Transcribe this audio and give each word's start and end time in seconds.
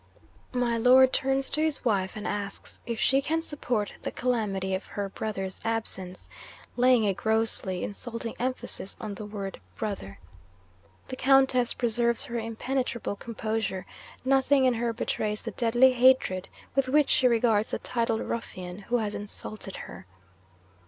My 0.55 0.79
Lord 0.79 1.13
turns 1.13 1.47
to 1.51 1.61
his 1.61 1.85
wife, 1.85 2.15
and 2.15 2.27
asks 2.27 2.79
if 2.87 2.99
she 2.99 3.21
can 3.21 3.43
support 3.43 3.93
the 4.01 4.09
calamity 4.09 4.73
of 4.73 4.83
her 4.85 5.09
brother's 5.09 5.59
absence 5.63 6.27
laying 6.75 7.05
a 7.05 7.13
grossly 7.13 7.83
insulting 7.83 8.33
emphasis 8.39 8.97
on 8.99 9.13
the 9.13 9.27
word 9.27 9.61
"brother." 9.75 10.17
The 11.09 11.15
Countess 11.17 11.75
preserves 11.75 12.23
her 12.23 12.39
impenetrable 12.39 13.15
composure; 13.15 13.85
nothing 14.25 14.65
in 14.65 14.73
her 14.73 14.91
betrays 14.91 15.43
the 15.43 15.51
deadly 15.51 15.93
hatred 15.93 16.49
with 16.73 16.89
which 16.89 17.11
she 17.11 17.27
regards 17.27 17.69
the 17.69 17.77
titled 17.77 18.21
ruffian 18.21 18.79
who 18.79 18.97
has 18.97 19.13
insulted 19.13 19.75
her. 19.85 20.07